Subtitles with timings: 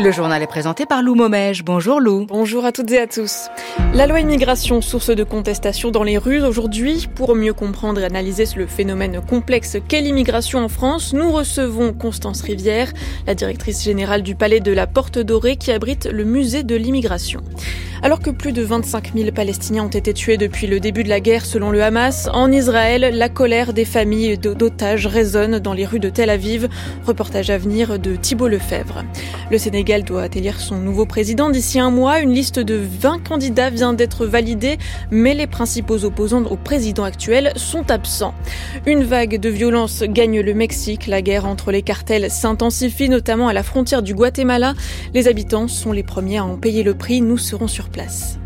[0.00, 1.64] Le journal est présenté par Lou Momège.
[1.64, 2.24] Bonjour Lou.
[2.24, 3.48] Bonjour à toutes et à tous.
[3.94, 7.08] La loi immigration, source de contestation dans les rues aujourd'hui.
[7.16, 12.42] Pour mieux comprendre et analyser le phénomène complexe qu'est l'immigration en France, nous recevons Constance
[12.42, 12.92] Rivière,
[13.26, 17.42] la directrice générale du Palais de la Porte Dorée qui abrite le musée de l'immigration.
[18.00, 21.18] Alors que plus de 25 000 Palestiniens ont été tués depuis le début de la
[21.18, 25.98] guerre selon le Hamas, en Israël, la colère des familles d'otages résonne dans les rues
[25.98, 26.68] de Tel Aviv.
[27.04, 29.02] Reportage à venir de Thibault Lefebvre.
[29.50, 32.20] Le Sénégal doit élire son nouveau président d'ici un mois.
[32.20, 34.78] Une liste de 20 candidats vient d'être validée,
[35.10, 38.34] mais les principaux opposants au président actuel sont absents.
[38.86, 41.06] Une vague de violence gagne le Mexique.
[41.06, 44.74] La guerre entre les cartels s'intensifie, notamment à la frontière du Guatemala.
[45.14, 47.20] Les habitants sont les premiers à en payer le prix.
[47.20, 48.38] Nous serons sur place.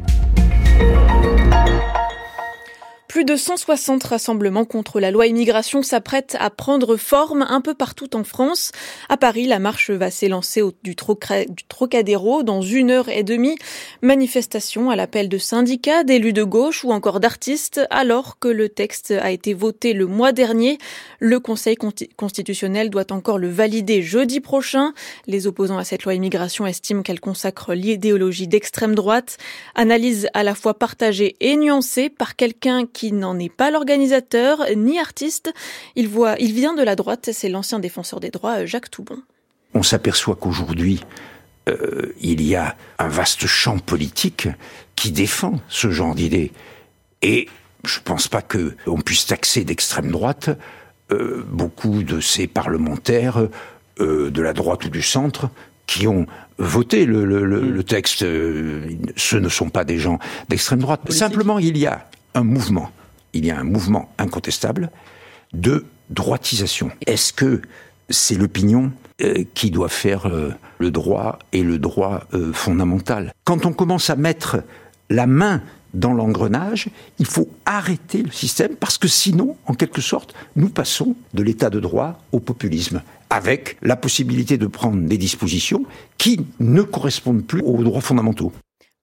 [3.13, 8.17] Plus de 160 rassemblements contre la loi immigration s'apprêtent à prendre forme un peu partout
[8.17, 8.73] en France.
[9.11, 13.59] À Paris, la marche va s'élancer du, Trocadéro dans une heure et demie.
[14.01, 19.11] Manifestation à l'appel de syndicats, d'élus de gauche ou encore d'artistes, alors que le texte
[19.11, 20.79] a été voté le mois dernier.
[21.21, 21.77] Le Conseil
[22.17, 24.95] constitutionnel doit encore le valider jeudi prochain.
[25.27, 29.37] Les opposants à cette loi immigration estiment qu'elle consacre l'idéologie d'extrême droite.
[29.75, 34.65] Analyse à la fois partagée et nuancée par quelqu'un qui qui n'en est pas l'organisateur
[34.77, 35.53] ni artiste.
[35.97, 39.19] Il, voit, il vient de la droite, c'est l'ancien défenseur des droits Jacques Toubon.
[39.75, 41.05] On s'aperçoit qu'aujourd'hui,
[41.69, 44.47] euh, il y a un vaste champ politique
[44.95, 46.53] qui défend ce genre d'idées.
[47.23, 47.49] Et
[47.85, 50.51] je ne pense pas qu'on puisse taxer d'extrême droite
[51.11, 53.49] euh, beaucoup de ces parlementaires
[53.99, 55.51] euh, de la droite ou du centre
[55.89, 56.27] qui ont
[56.59, 58.21] voté le, le texte.
[58.21, 61.11] ce ne sont pas des gens d'extrême droite.
[61.11, 62.91] Simplement, il y a un mouvement,
[63.33, 64.91] il y a un mouvement incontestable
[65.53, 66.91] de droitisation.
[67.07, 67.63] Est-ce que
[68.09, 68.93] c'est l'opinion
[69.23, 73.33] euh, qui doit faire euh, le droit et le droit euh, fondamental?
[73.45, 74.63] Quand on commence à mettre
[75.11, 75.63] la main
[75.95, 76.89] dans l'engrenage,
[77.19, 81.71] il faut arrêter le système parce que sinon, en quelque sorte, nous passons de l'état
[81.71, 85.85] de droit au populisme avec la possibilité de prendre des dispositions
[86.19, 88.53] qui ne correspondent plus aux droits fondamentaux.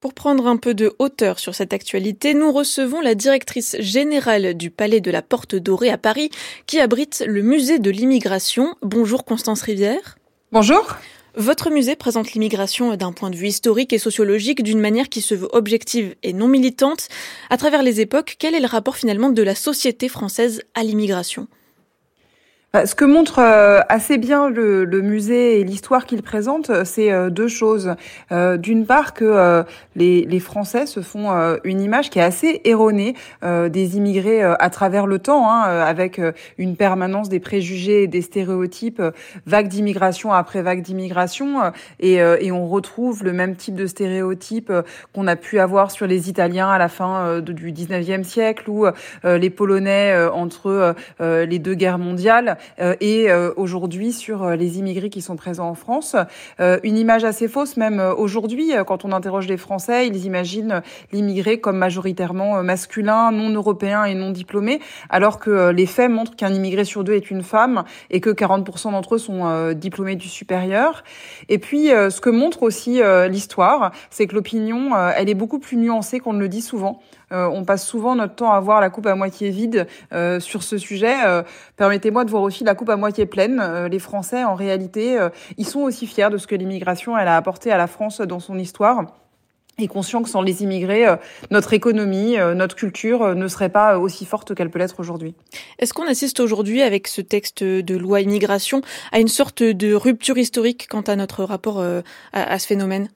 [0.00, 4.70] Pour prendre un peu de hauteur sur cette actualité, nous recevons la directrice générale du
[4.70, 6.30] Palais de la Porte Dorée à Paris,
[6.66, 8.76] qui abrite le musée de l'immigration.
[8.80, 10.16] Bonjour Constance Rivière.
[10.52, 10.96] Bonjour.
[11.34, 15.34] Votre musée présente l'immigration d'un point de vue historique et sociologique d'une manière qui se
[15.34, 17.08] veut objective et non militante.
[17.50, 21.46] À travers les époques, quel est le rapport finalement de la société française à l'immigration?
[22.72, 27.28] Ce que montre euh, assez bien le, le musée et l'histoire qu'il présente, c'est euh,
[27.28, 27.96] deux choses.
[28.30, 29.64] Euh, d'une part, que
[29.96, 31.30] les, les, Français se font
[31.64, 36.20] une image qui est assez erronée des immigrés à travers le temps, hein, avec
[36.58, 39.02] une permanence des préjugés et des stéréotypes,
[39.46, 44.72] vague d'immigration après vague d'immigration, et, et, on retrouve le même type de stéréotypes
[45.14, 48.86] qu'on a pu avoir sur les Italiens à la fin du 19e siècle ou
[49.24, 52.58] les Polonais entre les deux guerres mondiales.
[52.80, 56.16] Euh, et euh, aujourd'hui sur euh, les immigrés qui sont présents en France.
[56.58, 60.82] une image assez fausse même aujourd'hui quand on interroge les Français, ils imaginent
[61.12, 66.52] l'immigré comme majoritairement masculin, non européen et non diplômé, alors que les faits montrent qu'un
[66.52, 71.04] immigré sur deux est une femme et que 40% d'entre eux sont diplômés du supérieur.
[71.48, 76.20] Et puis ce que montre aussi l'histoire, c'est que l'opinion, elle est beaucoup plus nuancée
[76.20, 77.00] qu'on ne le dit souvent.
[77.30, 79.86] On passe souvent notre temps à voir la coupe à moitié vide
[80.40, 81.14] sur ce sujet.
[81.76, 83.62] Permettez-moi de voir aussi la coupe à moitié pleine.
[83.90, 85.18] les Français, en réalité,
[85.56, 88.58] ils sont aussi fiers de ce que l'immigration a apporté à la France dans son
[88.58, 89.04] histoire
[89.78, 91.06] et conscients que sans les immigrés,
[91.50, 95.34] notre économie, notre culture ne serait pas aussi forte qu'elle peut l'être aujourd'hui.
[95.78, 100.36] Est-ce qu'on assiste aujourd'hui, avec ce texte de loi immigration, à une sorte de rupture
[100.36, 101.82] historique quant à notre rapport
[102.32, 103.08] à ce phénomène?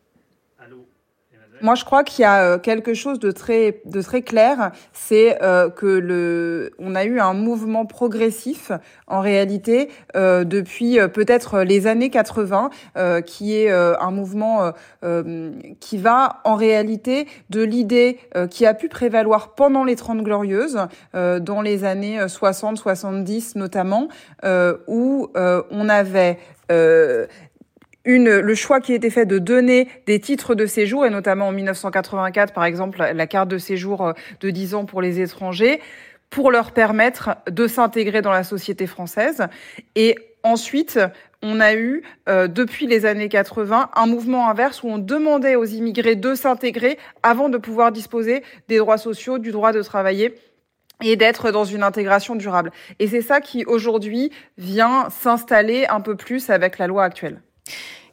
[1.64, 5.42] Moi, je crois qu'il y a euh, quelque chose de très de très clair, c'est
[5.42, 8.70] euh, que le on a eu un mouvement progressif
[9.06, 12.70] en réalité euh, depuis peut-être les années 80
[13.24, 14.72] qui est un mouvement
[15.80, 18.18] qui va en réalité de l'idée
[18.50, 20.78] qui a pu prévaloir pendant les 30 glorieuses
[21.12, 24.08] dans les années 60 70 notamment
[24.86, 26.38] où on avait
[28.04, 31.48] une, le choix qui a été fait de donner des titres de séjour, et notamment
[31.48, 35.80] en 1984, par exemple, la carte de séjour euh, de 10 ans pour les étrangers,
[36.30, 39.46] pour leur permettre de s'intégrer dans la société française.
[39.94, 40.98] Et ensuite,
[41.42, 45.64] on a eu, euh, depuis les années 80, un mouvement inverse où on demandait aux
[45.64, 50.34] immigrés de s'intégrer avant de pouvoir disposer des droits sociaux, du droit de travailler
[51.02, 52.72] et d'être dans une intégration durable.
[52.98, 57.42] Et c'est ça qui, aujourd'hui, vient s'installer un peu plus avec la loi actuelle.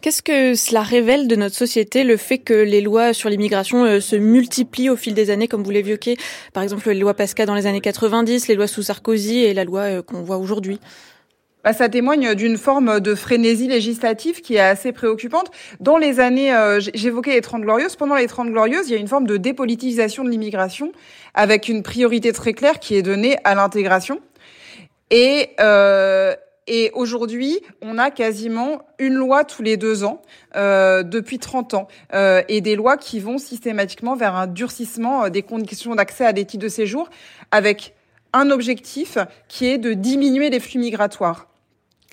[0.01, 3.99] Qu'est-ce que cela révèle de notre société, le fait que les lois sur l'immigration euh,
[3.99, 6.17] se multiplient au fil des années, comme vous l'évoquez?
[6.53, 9.63] Par exemple, les lois Pasca dans les années 90, les lois sous Sarkozy et la
[9.63, 10.79] loi euh, qu'on voit aujourd'hui
[11.63, 15.51] bah, ça témoigne d'une forme de frénésie législative qui est assez préoccupante.
[15.79, 18.99] Dans les années, euh, j'évoquais les Trente Glorieuses, pendant les Trente Glorieuses, il y a
[18.99, 20.91] une forme de dépolitisation de l'immigration
[21.35, 24.21] avec une priorité très claire qui est donnée à l'intégration.
[25.11, 26.33] Et, euh,
[26.73, 30.21] et aujourd'hui, on a quasiment une loi tous les deux ans
[30.55, 35.29] euh, depuis 30 ans euh, et des lois qui vont systématiquement vers un durcissement euh,
[35.29, 37.09] des conditions d'accès à des titres de séjour
[37.51, 37.93] avec
[38.31, 39.17] un objectif
[39.49, 41.50] qui est de diminuer les flux migratoires.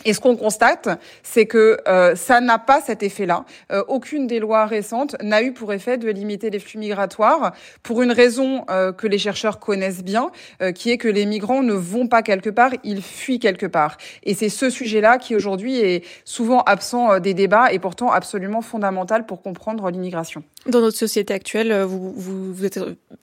[0.04, 0.88] Et ce qu'on constate,
[1.22, 3.44] c'est que euh, ça n'a pas cet effet-là.
[3.72, 7.52] Euh, aucune des lois récentes n'a eu pour effet de limiter les flux migratoires
[7.82, 10.30] pour une raison euh, que les chercheurs connaissent bien,
[10.74, 13.96] qui est que les migrants ne vont pas quelque part, ils fuient quelque part.
[14.22, 19.26] Et c'est ce sujet-là qui aujourd'hui est souvent absent des débats et pourtant absolument fondamental
[19.26, 20.42] pour comprendre l'immigration.
[20.66, 22.66] Dans notre société actuelle, vous, vous, vous,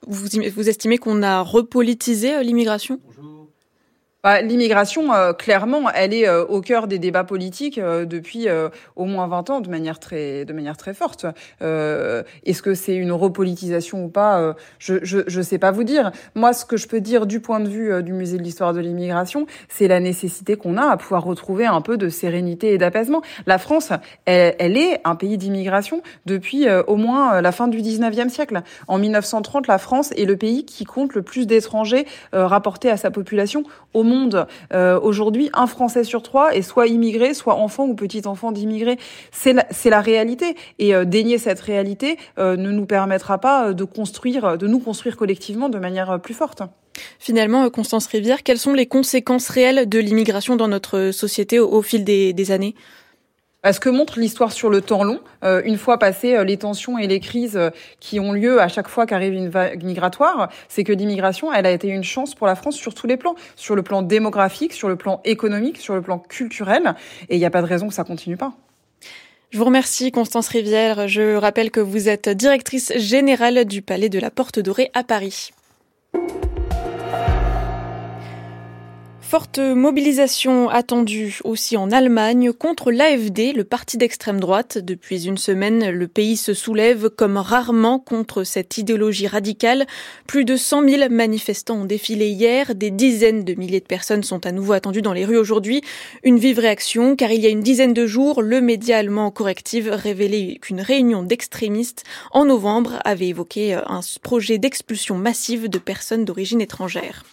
[0.06, 3.00] vous, vous estimez qu'on a repolitisé l'immigration?
[4.26, 8.48] Bah, l'immigration, euh, clairement, elle est euh, au cœur des débats politiques euh, depuis
[8.96, 11.26] au moins 20 ans de manière très, de manière très forte.
[11.60, 16.10] Est-ce que c'est une repolitisation ou pas Je ne je, je sais pas vous dire.
[16.34, 18.80] Moi, ce que je peux dire du point de vue du musée de l'histoire de
[18.80, 23.22] l'immigration, c'est la nécessité qu'on a à pouvoir retrouver un peu de sérénité et d'apaisement.
[23.46, 23.92] La France,
[24.24, 28.62] elle, elle, est un pays d'immigration depuis au moins la fin du 19e siècle.
[28.88, 33.12] En 1930, la France est le pays qui compte le plus d'étrangers rapportés à sa
[33.12, 33.62] population
[33.94, 34.15] au monde
[34.72, 38.98] euh, aujourd'hui, un Français sur trois est soit immigré, soit enfant ou petit-enfant d'immigré.
[39.30, 40.56] C'est la, la, réalité.
[40.78, 45.16] Et euh, dénier cette réalité euh, ne nous permettra pas de construire, de nous construire
[45.16, 46.62] collectivement de manière plus forte.
[47.18, 52.04] Finalement, Constance Rivière, quelles sont les conséquences réelles de l'immigration dans notre société au, fil
[52.04, 52.74] des années?
[53.72, 56.98] Ce que montre l'histoire sur le temps long, euh, une fois passées euh, les tensions
[56.98, 57.70] et les crises euh,
[58.00, 61.88] qui ont lieu à chaque fois qu'arrive une vague migratoire, c'est que l'immigration, a été
[61.88, 64.96] une chance pour la France sur tous les plans, sur le plan démographique, sur le
[64.96, 66.94] plan économique, sur le plan culturel,
[67.28, 68.52] et il n'y a pas de raison que ça continue pas.
[69.50, 71.08] Je vous remercie Constance Rivière.
[71.08, 75.50] Je rappelle que vous êtes directrice générale du Palais de la Porte Dorée à Paris.
[79.28, 84.78] Forte mobilisation attendue aussi en Allemagne contre l'AFD, le parti d'extrême droite.
[84.78, 89.88] Depuis une semaine, le pays se soulève comme rarement contre cette idéologie radicale.
[90.28, 92.76] Plus de 100 000 manifestants ont défilé hier.
[92.76, 95.80] Des dizaines de milliers de personnes sont à nouveau attendues dans les rues aujourd'hui.
[96.22, 99.90] Une vive réaction car il y a une dizaine de jours, le média allemand Corrective
[99.92, 106.60] révélait qu'une réunion d'extrémistes en novembre avait évoqué un projet d'expulsion massive de personnes d'origine
[106.60, 107.24] étrangère.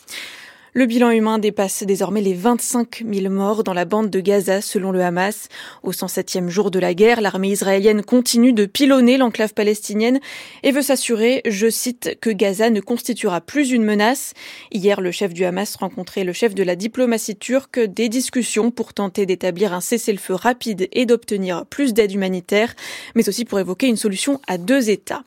[0.75, 4.91] Le bilan humain dépasse désormais les 25 000 morts dans la bande de Gaza selon
[4.91, 5.47] le Hamas.
[5.83, 10.19] Au 107e jour de la guerre, l'armée israélienne continue de pilonner l'enclave palestinienne
[10.63, 14.33] et veut s'assurer, je cite, que Gaza ne constituera plus une menace.
[14.71, 18.95] Hier, le chef du Hamas rencontrait le chef de la diplomatie turque des discussions pour
[18.95, 22.73] tenter d'établir un cessez-le-feu rapide et d'obtenir plus d'aide humanitaire,
[23.13, 25.23] mais aussi pour évoquer une solution à deux États.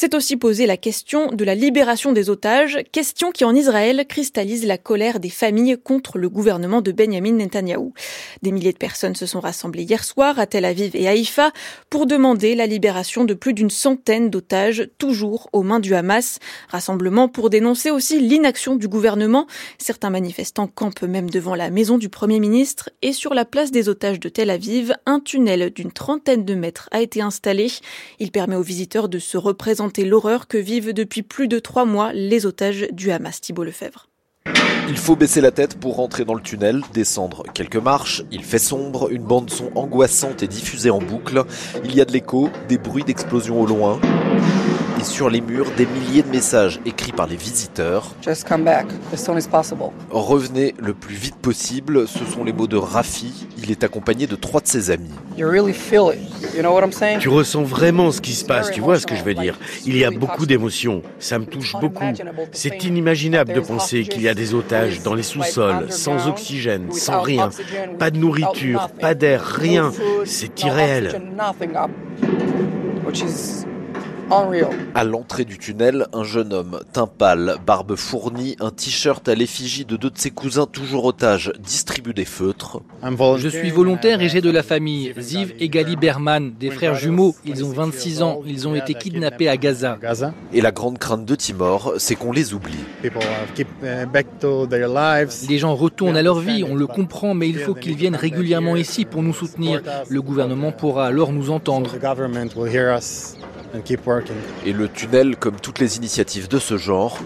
[0.00, 4.64] C'est aussi posé la question de la libération des otages, question qui en Israël cristallise
[4.64, 7.92] la colère des familles contre le gouvernement de Benjamin Netanyahou.
[8.40, 11.50] Des milliers de personnes se sont rassemblées hier soir à Tel Aviv et Haïfa
[11.90, 16.38] pour demander la libération de plus d'une centaine d'otages, toujours aux mains du Hamas.
[16.70, 19.46] Rassemblement pour dénoncer aussi l'inaction du gouvernement.
[19.76, 23.90] Certains manifestants campent même devant la maison du Premier ministre et sur la place des
[23.90, 27.66] otages de Tel Aviv, un tunnel d'une trentaine de mètres a été installé.
[28.18, 32.12] Il permet aux visiteurs de se représenter l'horreur que vivent depuis plus de trois mois
[32.12, 34.08] les otages du Hamas, Thibault Lefebvre.
[34.88, 38.22] Il faut baisser la tête pour rentrer dans le tunnel, descendre quelques marches.
[38.32, 41.44] Il fait sombre, une bande son angoissante est diffusée en boucle.
[41.84, 44.00] Il y a de l'écho, des bruits d'explosion au loin
[45.00, 48.14] et sur les murs des milliers de messages écrits par les visiteurs.
[48.22, 49.90] Just come back as soon as possible.
[50.10, 53.46] Revenez le plus vite possible, ce sont les mots de Rafi.
[53.56, 55.08] Il est accompagné de trois de ses amis.
[55.38, 56.54] You really feel it.
[56.54, 57.20] You know what I'm saying?
[57.20, 59.58] Tu ressens vraiment ce qui se passe, tu vois ce que je veux dire.
[59.86, 62.04] Il y a beaucoup d'émotions, ça me touche beaucoup.
[62.52, 67.22] C'est inimaginable de penser qu'il y a des otages dans les sous-sols, sans oxygène, sans
[67.22, 67.48] rien,
[67.98, 69.92] pas de nourriture, pas d'air, rien.
[70.26, 71.22] C'est irréel.
[74.94, 79.84] À l'entrée du tunnel, un jeune homme, teint pâle, barbe fournie, un t-shirt à l'effigie
[79.84, 82.80] de deux de ses cousins toujours otages, distribue des feutres.
[83.02, 85.12] Je suis volontaire et j'ai de la famille.
[85.18, 87.34] Ziv et Gali Berman, des frères jumeaux.
[87.44, 88.40] Ils ont 26 ans.
[88.46, 89.98] Ils ont été kidnappés à Gaza.
[90.52, 92.84] Et la grande crainte de Timor, c'est qu'on les oublie.
[95.48, 98.76] Les gens retournent à leur vie, on le comprend, mais il faut qu'ils viennent régulièrement
[98.76, 99.82] ici pour nous soutenir.
[100.08, 101.96] Le gouvernement pourra alors nous entendre.
[104.66, 107.18] Et le tunnel, comme toutes les initiatives de ce genre,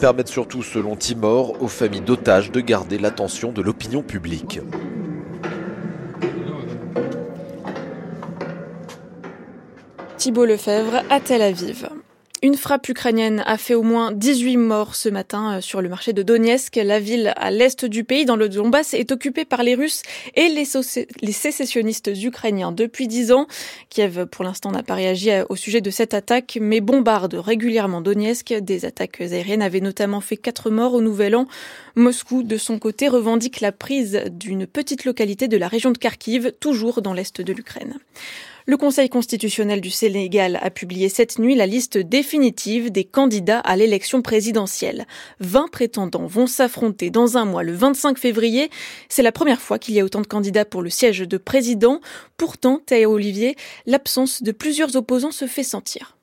[0.00, 4.60] permettent surtout, selon Timor, aux familles d'otages de garder l'attention de l'opinion publique.
[10.16, 11.88] Thibault Lefebvre à Tel Aviv.
[12.42, 16.12] Une frappe ukrainienne a fait au moins 18 morts ce matin euh, sur le marché
[16.12, 16.76] de Donetsk.
[16.76, 20.02] La ville à l'est du pays, dans le Donbass, est occupée par les Russes
[20.34, 20.64] et les,
[21.22, 23.46] les sécessionnistes ukrainiens depuis 10 ans.
[23.88, 28.52] Kiev, pour l'instant, n'a pas réagi au sujet de cette attaque, mais bombarde régulièrement Donetsk.
[28.60, 31.46] Des attaques aériennes avaient notamment fait 4 morts au Nouvel An.
[31.94, 36.52] Moscou, de son côté, revendique la prise d'une petite localité de la région de Kharkiv,
[36.60, 37.98] toujours dans l'est de l'Ukraine.
[38.68, 43.76] Le Conseil constitutionnel du Sénégal a publié cette nuit la liste définitive des candidats à
[43.76, 45.06] l'élection présidentielle.
[45.38, 48.68] 20 prétendants vont s'affronter dans un mois le 25 février.
[49.08, 52.00] C'est la première fois qu'il y a autant de candidats pour le siège de président.
[52.38, 53.54] Pourtant, Théo Olivier,
[53.86, 56.15] l'absence de plusieurs opposants se fait sentir.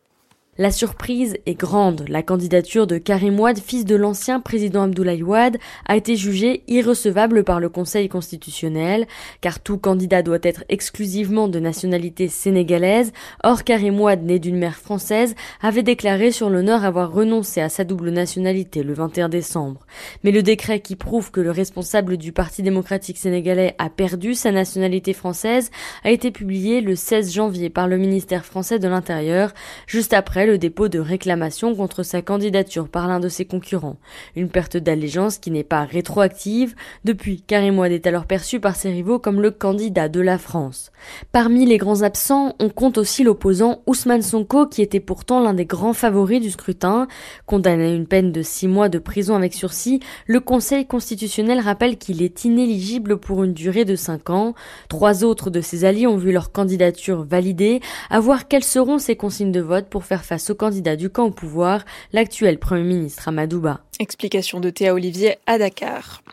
[0.59, 2.05] La surprise est grande.
[2.09, 5.57] La candidature de Karim Ouad, fils de l'ancien président Abdoulaye Ouad,
[5.87, 9.07] a été jugée irrecevable par le Conseil constitutionnel,
[9.41, 13.13] car tout candidat doit être exclusivement de nationalité sénégalaise.
[13.43, 17.83] Or, Karim Ouad, né d'une mère française, avait déclaré sur l'honneur avoir renoncé à sa
[17.83, 19.87] double nationalité le 21 décembre.
[20.23, 24.51] Mais le décret qui prouve que le responsable du Parti démocratique sénégalais a perdu sa
[24.51, 25.71] nationalité française
[26.03, 29.51] a été publié le 16 janvier par le ministère français de l'Intérieur,
[29.87, 33.97] juste après le dépôt de réclamation contre sa candidature par l'un de ses concurrents.
[34.35, 36.75] Une perte d'allégeance qui n'est pas rétroactive.
[37.05, 40.91] Depuis, Karim Ouad est alors perçu par ses rivaux comme le candidat de la France.
[41.31, 45.65] Parmi les grands absents, on compte aussi l'opposant Ousmane Sonko qui était pourtant l'un des
[45.65, 47.07] grands favoris du scrutin.
[47.45, 51.97] Condamné à une peine de six mois de prison avec sursis, le Conseil constitutionnel rappelle
[51.97, 54.53] qu'il est inéligible pour une durée de cinq ans.
[54.89, 57.81] Trois autres de ses alliés ont vu leur candidature validée.
[58.09, 61.11] À voir quelles seront ses consignes de vote pour faire face face au candidat du
[61.11, 63.81] camp au pouvoir, l'actuel Premier ministre Amadouba.
[63.99, 66.23] Explication de Théa Olivier à Dakar.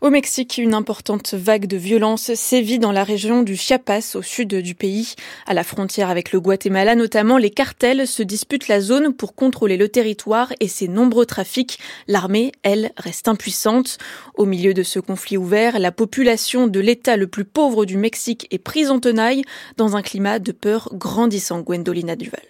[0.00, 4.54] Au Mexique, une importante vague de violence sévit dans la région du Chiapas, au sud
[4.54, 5.12] du pays.
[5.46, 9.76] À la frontière avec le Guatemala notamment, les cartels se disputent la zone pour contrôler
[9.76, 11.78] le territoire et ses nombreux trafics.
[12.08, 13.98] L'armée, elle, reste impuissante.
[14.36, 18.46] Au milieu de ce conflit ouvert, la population de l'État le plus pauvre du Mexique
[18.50, 19.42] est prise en tenaille
[19.76, 21.60] dans un climat de peur grandissant.
[21.60, 22.40] Gwendolina Duval.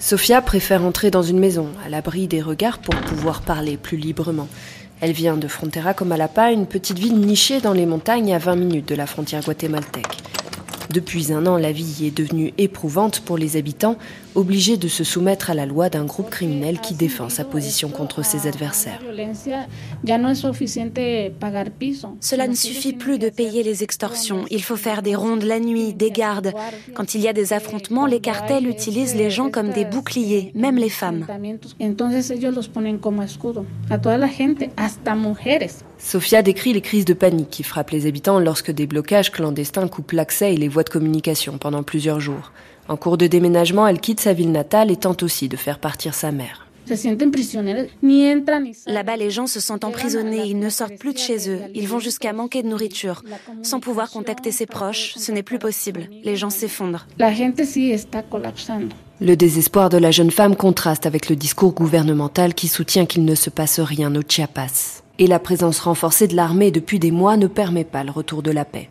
[0.00, 4.48] Sophia préfère entrer dans une maison, à l'abri des regards pour pouvoir parler plus librement.
[5.00, 8.54] Elle vient de Frontera comme Alapa, une petite ville nichée dans les montagnes à 20
[8.54, 10.22] minutes de la frontière guatémaltèque.
[10.90, 13.98] Depuis un an, la vie est devenue éprouvante pour les habitants,
[14.38, 18.24] obligés de se soumettre à la loi d'un groupe criminel qui défend sa position contre
[18.24, 19.00] ses adversaires.
[22.20, 24.44] Cela ne suffit plus de payer les extorsions.
[24.50, 26.52] Il faut faire des rondes la nuit, des gardes.
[26.94, 30.76] Quand il y a des affrontements, les cartels utilisent les gens comme des boucliers, même
[30.76, 31.26] les femmes.
[35.98, 40.12] Sofia décrit les crises de panique qui frappent les habitants lorsque des blocages clandestins coupent
[40.12, 42.52] l'accès et les voies de communication pendant plusieurs jours.
[42.88, 46.14] En cours de déménagement, elle quitte sa ville natale et tente aussi de faire partir
[46.14, 46.68] sa mère.
[48.86, 51.98] Là-bas, les gens se sentent emprisonnés, ils ne sortent plus de chez eux, ils vont
[51.98, 53.22] jusqu'à manquer de nourriture.
[53.62, 56.08] Sans pouvoir contacter ses proches, ce n'est plus possible.
[56.24, 57.06] Les gens s'effondrent.
[59.20, 63.34] Le désespoir de la jeune femme contraste avec le discours gouvernemental qui soutient qu'il ne
[63.34, 65.02] se passe rien au Chiapas.
[65.18, 68.52] Et la présence renforcée de l'armée depuis des mois ne permet pas le retour de
[68.52, 68.88] la paix.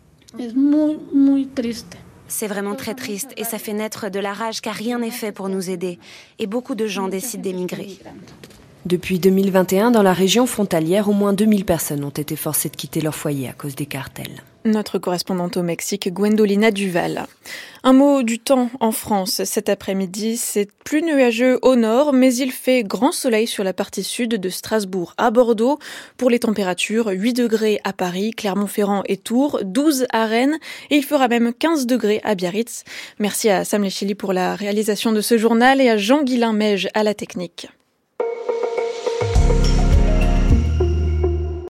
[2.28, 5.32] C'est vraiment très triste et ça fait naître de la rage car rien n'est fait
[5.32, 5.98] pour nous aider.
[6.38, 7.98] Et beaucoup de gens décident d'émigrer.
[8.86, 13.00] Depuis 2021, dans la région frontalière, au moins 2000 personnes ont été forcées de quitter
[13.00, 14.42] leur foyer à cause des cartels.
[14.64, 17.26] Notre correspondante au Mexique, Gwendolina Duval.
[17.84, 19.42] Un mot du temps en France.
[19.44, 24.02] Cet après-midi, c'est plus nuageux au nord, mais il fait grand soleil sur la partie
[24.02, 25.78] sud de Strasbourg à Bordeaux.
[26.16, 30.58] Pour les températures, 8 degrés à Paris, Clermont-Ferrand et Tours, 12 à Rennes,
[30.90, 32.84] et il fera même 15 degrés à Biarritz.
[33.18, 37.02] Merci à Sam Lechili pour la réalisation de ce journal et à Jean-Guilain Meige à
[37.02, 37.68] la technique.